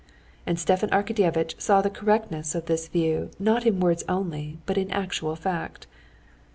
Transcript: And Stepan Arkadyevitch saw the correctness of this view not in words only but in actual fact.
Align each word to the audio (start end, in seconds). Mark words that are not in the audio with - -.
And 0.47 0.57
Stepan 0.57 0.89
Arkadyevitch 0.89 1.61
saw 1.61 1.83
the 1.83 1.91
correctness 1.91 2.55
of 2.55 2.65
this 2.65 2.87
view 2.87 3.29
not 3.37 3.67
in 3.67 3.79
words 3.79 4.03
only 4.09 4.57
but 4.65 4.75
in 4.75 4.89
actual 4.89 5.35
fact. 5.35 5.85